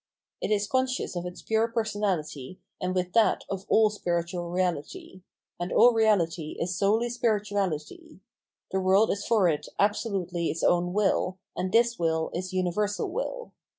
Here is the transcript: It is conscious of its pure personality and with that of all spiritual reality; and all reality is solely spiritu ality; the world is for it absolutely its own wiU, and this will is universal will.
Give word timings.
It 0.41 0.49
is 0.49 0.65
conscious 0.67 1.15
of 1.15 1.27
its 1.27 1.43
pure 1.43 1.67
personality 1.67 2.59
and 2.81 2.95
with 2.95 3.13
that 3.13 3.43
of 3.51 3.67
all 3.69 3.91
spiritual 3.91 4.49
reality; 4.49 5.21
and 5.59 5.71
all 5.71 5.93
reality 5.93 6.55
is 6.59 6.73
solely 6.75 7.07
spiritu 7.07 7.53
ality; 7.53 8.19
the 8.71 8.79
world 8.79 9.11
is 9.11 9.27
for 9.27 9.47
it 9.47 9.67
absolutely 9.77 10.49
its 10.49 10.63
own 10.63 10.91
wiU, 10.91 11.37
and 11.55 11.71
this 11.71 11.99
will 11.99 12.31
is 12.33 12.51
universal 12.51 13.11
will. 13.11 13.51